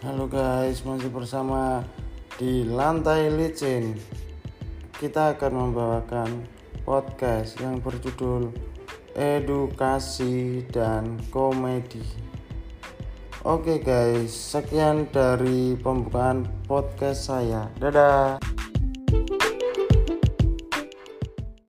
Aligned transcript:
Halo 0.00 0.32
guys, 0.32 0.80
masih 0.80 1.12
bersama 1.12 1.84
di 2.40 2.64
Lantai 2.64 3.28
Licin. 3.28 3.92
Kita 4.96 5.36
akan 5.36 5.52
membawakan 5.52 6.48
podcast 6.88 7.60
yang 7.60 7.84
berjudul 7.84 8.48
Edukasi 9.12 10.64
dan 10.72 11.20
Komedi. 11.28 12.00
Oke 13.44 13.76
guys, 13.84 14.32
sekian 14.32 15.04
dari 15.12 15.76
pembukaan 15.76 16.48
podcast 16.64 17.28
saya. 17.28 17.68
Dadah. 17.76 18.49